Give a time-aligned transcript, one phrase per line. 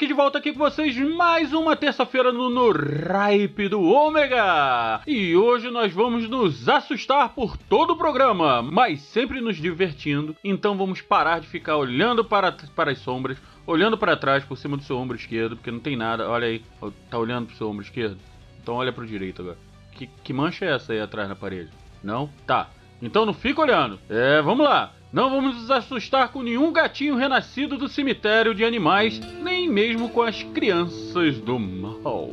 [0.00, 5.02] Maverick, de volta aqui com vocês mais uma terça-feira no, no Ripe do Ômega!
[5.06, 10.76] E hoje nós vamos nos assustar por todo o programa, mas sempre nos divertindo, então
[10.76, 14.82] vamos parar de ficar olhando para, para as sombras, olhando para trás por cima do
[14.82, 16.62] seu ombro esquerdo, porque não tem nada, olha aí,
[17.10, 18.18] tá olhando pro seu ombro esquerdo?
[18.62, 19.58] Então olha pro direito agora.
[19.92, 21.70] Que, que mancha é essa aí atrás na parede?
[22.02, 22.30] Não?
[22.46, 22.70] Tá.
[23.02, 23.98] Então não fica olhando.
[24.08, 24.92] É, vamos lá.
[25.12, 30.22] Não vamos nos assustar com nenhum gatinho renascido do cemitério de animais, nem mesmo com
[30.22, 32.30] as crianças do mal.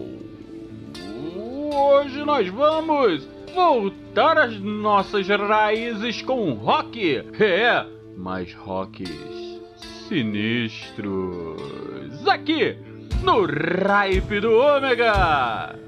[1.35, 7.23] Hoje nós vamos voltar às nossas raízes com rock.
[7.39, 7.83] É,
[8.15, 9.09] mas rocks
[10.07, 11.57] sinistros.
[12.27, 12.77] Aqui
[13.23, 15.86] no Ripe do Ômega.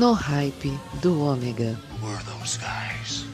[0.00, 1.76] No hype do Ômega.
[2.24, 3.26] Those guys?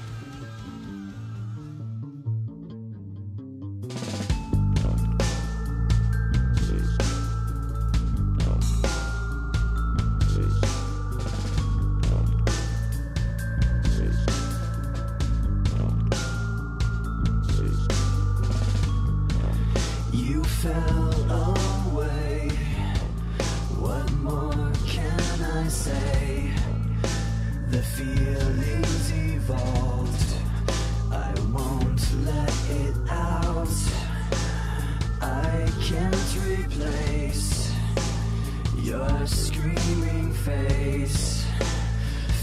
[20.12, 21.15] You fell
[27.96, 30.34] feelings evolved.
[31.10, 33.68] I won't let it out.
[35.22, 37.72] I can't replace
[38.82, 41.46] Your screaming face.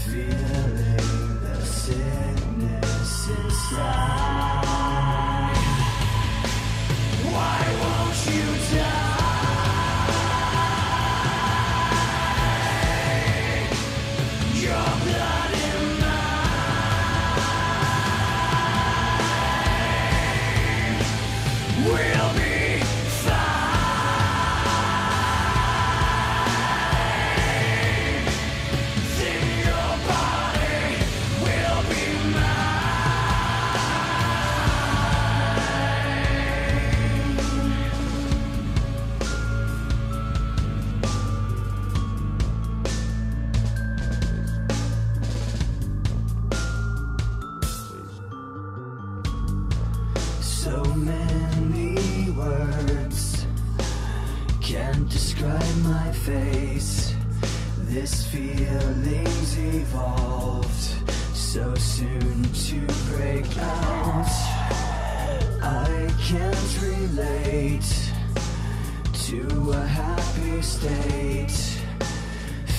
[0.04, 4.13] Feeling the sickness inside.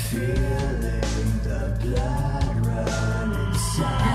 [0.09, 1.01] feeling
[1.44, 4.14] the blood run inside.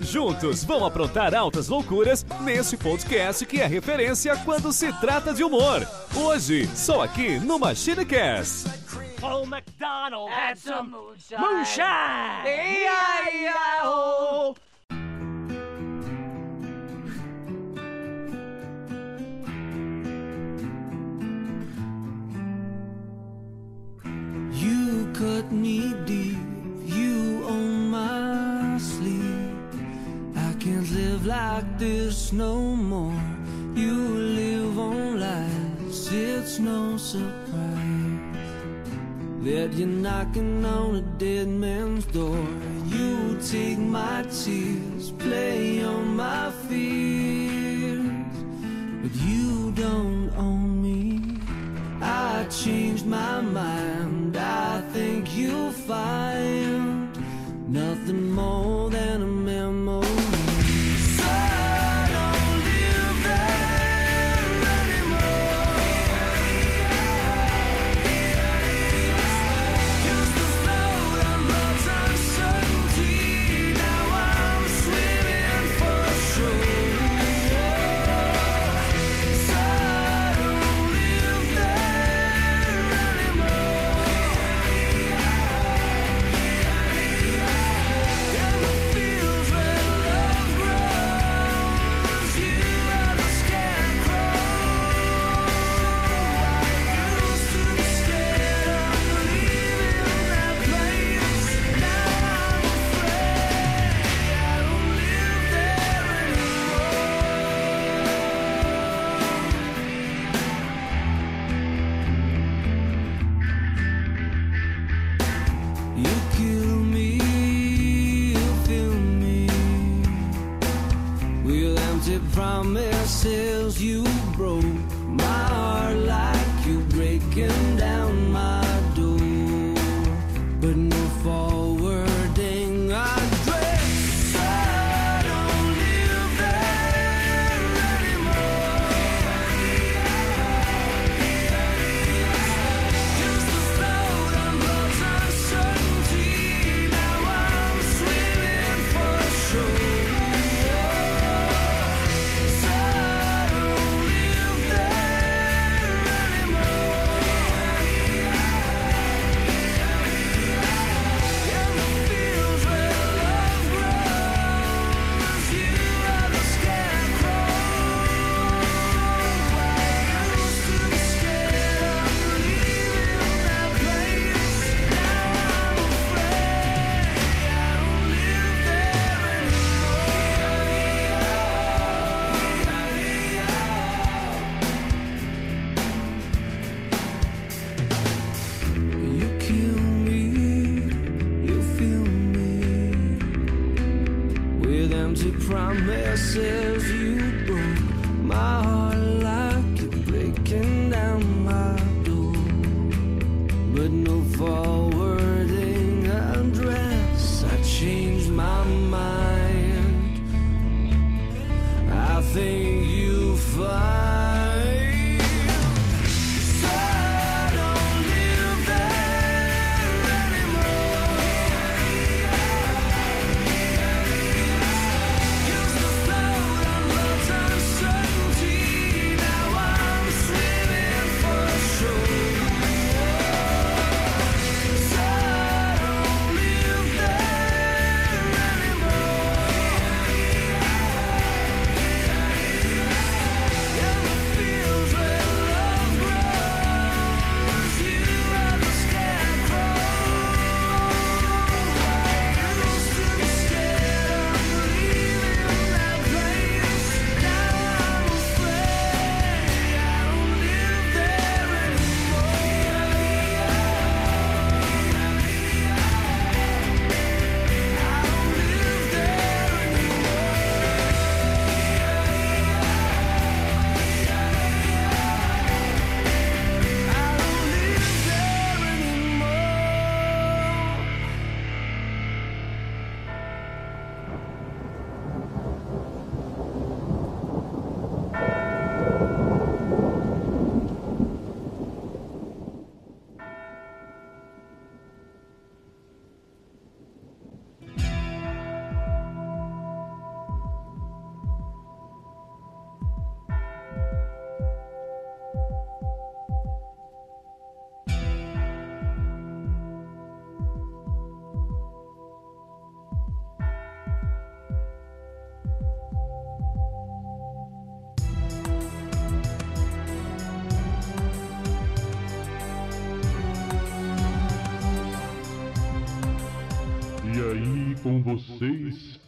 [0.00, 5.86] Juntos vão aprontar altas loucuras nesse podcast que é referência quando se trata de humor.
[6.16, 8.68] Hoje, só aqui no MachineCast.
[9.20, 11.38] Paul McDonald had some moonshine.
[11.38, 12.46] Moonshine!
[24.52, 26.39] You cut me deep,
[30.80, 33.22] can't live like this no more.
[33.74, 37.28] You live on lies, it's no surprise
[39.42, 42.46] that you're knocking on a dead man's door.
[42.86, 48.06] You take my tears, play on my fears,
[49.02, 51.20] but you don't own me.
[52.00, 54.36] I changed my mind.
[54.36, 57.08] I think you'll find
[57.68, 59.39] nothing more than a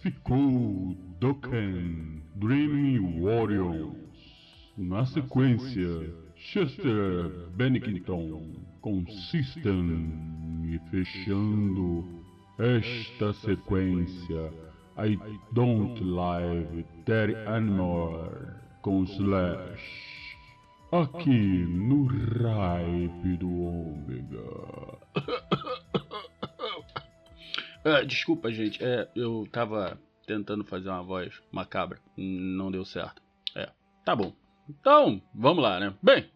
[0.02, 3.94] ficou Dokkan Dreaming Warriors.
[4.76, 10.10] Na sequência, Chester Bennington com System
[10.64, 12.04] e fechando
[12.58, 14.52] esta sequência
[14.98, 15.16] I
[15.52, 20.36] Don't Live That Anymore com Slash.
[20.90, 24.98] Aqui no Ripe do Ômega.
[27.84, 28.82] Ah, desculpa, gente.
[28.82, 31.98] É, eu tava tentando fazer uma voz macabra.
[32.16, 33.20] Não deu certo.
[33.56, 33.68] É,
[34.04, 34.32] tá bom.
[34.68, 35.94] Então, vamos lá, né?
[36.02, 36.30] Bem,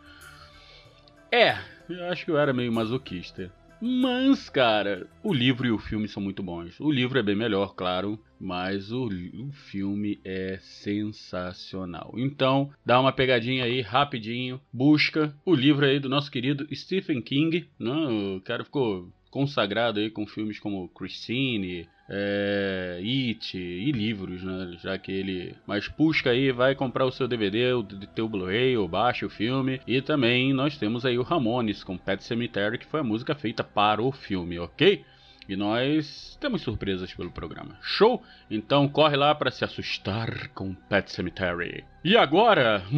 [1.31, 1.57] É,
[1.89, 3.51] eu acho que eu era meio masoquista.
[3.81, 6.79] Mas, cara, o livro e o filme são muito bons.
[6.79, 12.13] O livro é bem melhor, claro, mas o, o filme é sensacional.
[12.15, 17.69] Então, dá uma pegadinha aí rapidinho, busca o livro aí do nosso querido Stephen King.
[17.77, 17.91] Né?
[18.37, 24.77] O cara ficou consagrado aí com filmes como Christine, é, It e livros, né?
[24.81, 25.53] Já que ele.
[25.67, 29.81] Mas busca aí, vai comprar o seu DVD, o teu Blu-ray, ou baixa o filme.
[29.85, 33.61] E também nós temos aí o Ramones com Pet Cemetery, que foi a música feita
[33.61, 35.03] para o filme, ok?
[35.47, 37.77] E nós temos surpresas pelo programa.
[37.81, 38.23] Show?
[38.49, 41.85] Então corre lá para se assustar com Pet Cemetery.
[42.03, 42.83] E agora?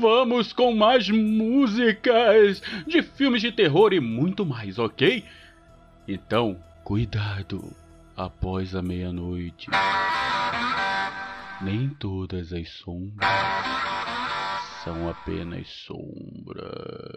[0.00, 5.22] Vamos com mais músicas de filmes de terror e muito mais, ok?
[6.08, 7.76] Então, cuidado
[8.16, 9.68] após a meia-noite.
[11.60, 13.28] Nem todas as sombras
[14.86, 17.16] são apenas sombras.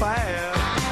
[0.00, 0.91] bad,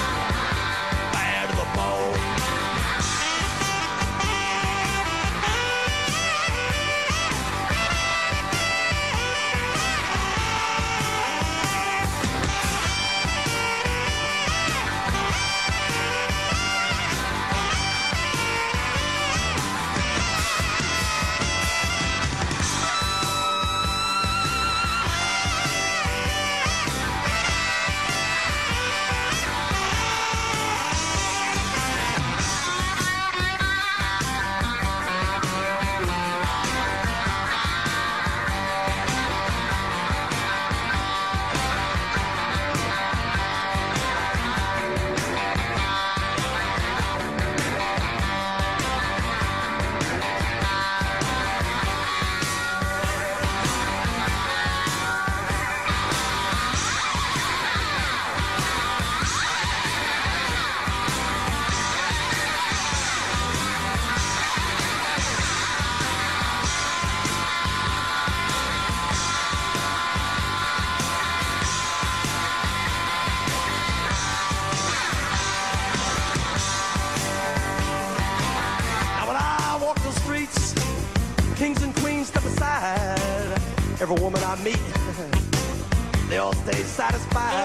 [87.01, 87.55] Satisfied.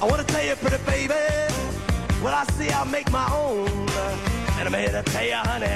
[0.00, 1.22] I wanna tell you, pretty baby,
[2.22, 3.68] what I see I'll make my own.
[4.58, 5.66] And I'm here to tell you, honey,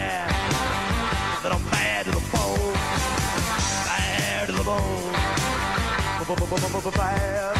[1.42, 2.74] that I'm bad to the bone.
[3.88, 5.12] Bad to the bone.
[6.92, 7.56] Bad.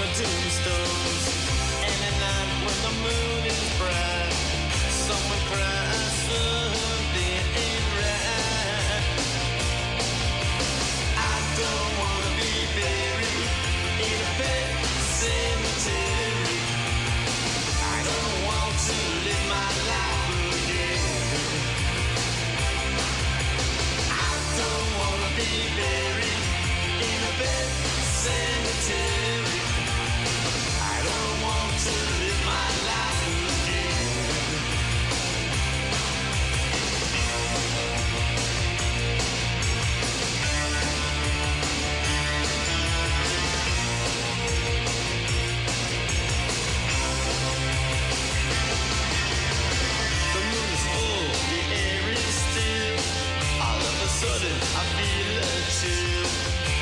[0.03, 1.25] the tombstones.
[1.87, 4.33] And at night when the moon is bright,
[4.89, 5.82] someone cries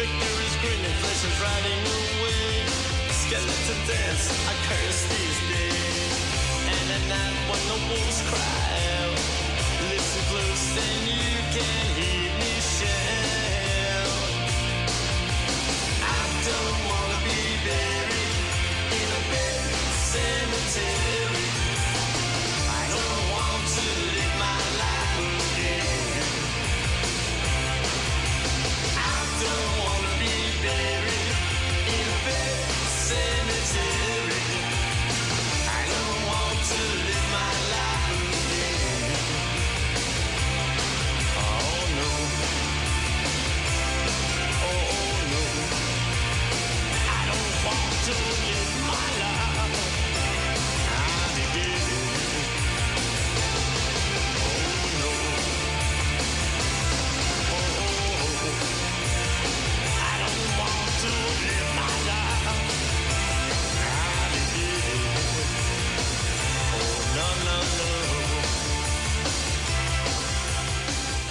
[0.01, 2.65] Victor is grinning, flesh is riding away.
[3.21, 6.13] Skeleton dance, I curse these days.
[6.73, 8.65] And at night when the wolves cry
[8.97, 9.19] out,
[9.93, 14.25] listen close and you can hear me shout.
[16.01, 18.41] I don't wanna be buried
[18.97, 19.69] in a big
[20.09, 21.40] cemetery.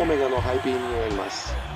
[0.00, 1.67] オメガのハイビームをります。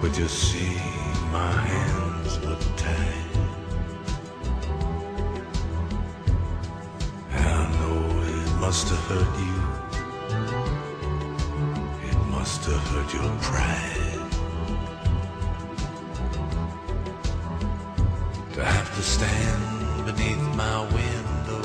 [0.00, 0.76] But you see,
[1.30, 3.36] my hands were tied.
[7.32, 9.58] I know it must have hurt you.
[12.08, 14.20] It must have hurt your pride.
[18.54, 21.62] To have to stand beneath my window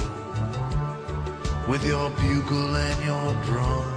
[1.69, 3.94] with your bugle and your drum.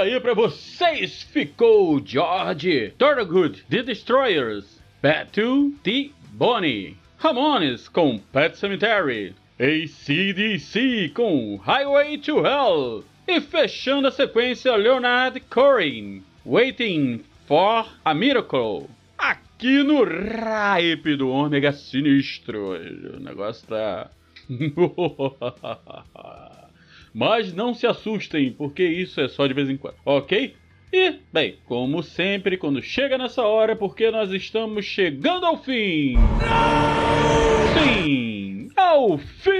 [0.00, 6.12] Aí pra vocês ficou George Thorogood, The Destroyers, Batu T.
[6.32, 15.38] Bonnie, Ramones com Pet Cemetery, ACDC com Highway to Hell e fechando a sequência Leonard
[15.50, 18.88] Cohen, Waiting for a Miracle.
[19.18, 22.70] Aqui no Ripe do Ômega Sinistro.
[23.16, 24.10] O negócio tá
[27.12, 30.54] Mas não se assustem, porque isso é só de vez em quando, ok?
[30.92, 36.14] E, bem, como sempre, quando chega nessa hora porque nós estamos chegando ao fim!
[37.74, 38.68] Sim!
[38.76, 39.50] Ao fim!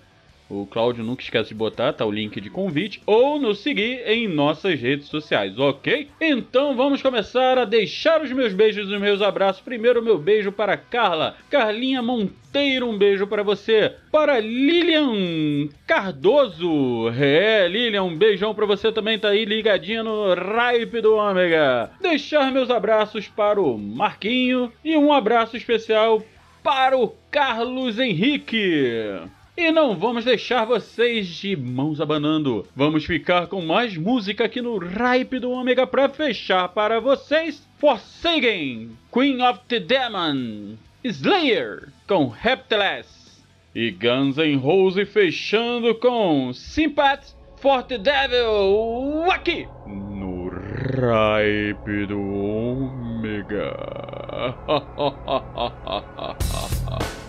[0.49, 4.27] O Cláudio nunca esquece de botar, tá o link de convite, ou nos seguir em
[4.27, 6.09] nossas redes sociais, ok?
[6.19, 9.61] Então vamos começar a deixar os meus beijos e os meus abraços.
[9.61, 13.93] Primeiro, meu beijo para Carla, Carlinha Monteiro, um beijo para você.
[14.11, 20.99] Para Lilian Cardoso, é, Lilian, um beijão para você também, tá aí ligadinha no Ripe
[20.99, 21.91] do Ômega.
[22.01, 26.23] Deixar meus abraços para o Marquinho e um abraço especial
[26.63, 29.29] para o Carlos Henrique.
[29.59, 32.65] E não vamos deixar vocês de mãos abanando.
[32.73, 37.61] Vamos ficar com mais música aqui no Ripe do Ômega para fechar para vocês.
[37.77, 43.43] Forsaken, Queen of the Demon, Slayer com Reptiles
[43.75, 53.75] e Guns N' Roses fechando com Sympathy for the Devil aqui no Ripe do Ômega.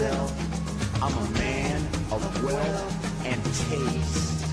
[0.00, 1.02] Myself.
[1.02, 4.46] I'm a man of wealth and taste.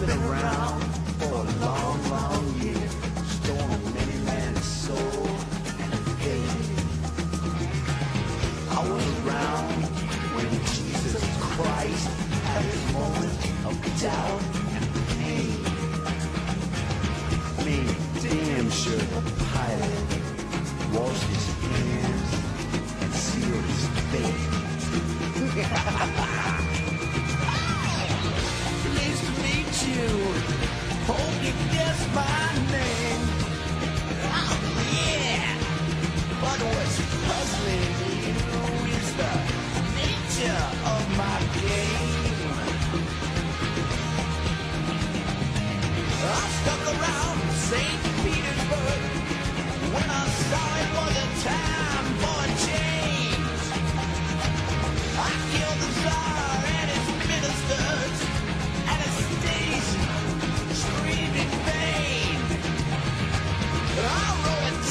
[0.00, 0.91] Been around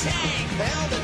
[0.04, 1.01] take.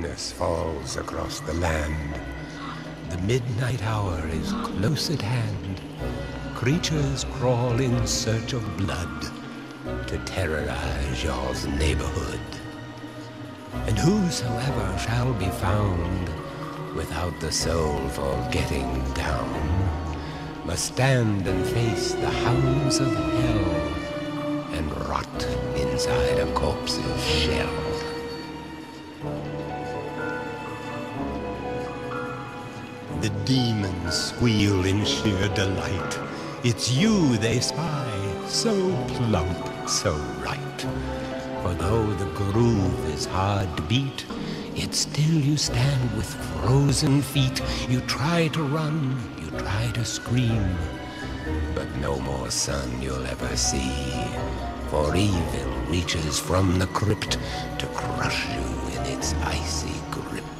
[0.00, 2.18] Darkness falls across the land.
[3.10, 5.78] The midnight hour is close at hand.
[6.54, 9.26] Creatures crawl in search of blood
[10.06, 12.40] to terrorize your neighborhood.
[13.88, 16.30] And whosoever shall be found
[16.96, 23.74] without the soul for getting down must stand and face the hounds of hell
[24.72, 25.44] and rot
[25.76, 27.89] inside a corpse's shell.
[34.40, 36.18] Squeal in sheer delight.
[36.64, 38.10] It's you they spy,
[38.46, 38.72] so
[39.08, 40.80] plump, so right.
[41.60, 44.24] For though the groove is hard to beat,
[44.74, 47.60] yet still you stand with frozen feet.
[47.86, 50.74] You try to run, you try to scream,
[51.74, 53.92] but no more sun you'll ever see.
[54.88, 57.36] For evil reaches from the crypt
[57.78, 60.59] to crush you in its icy grip.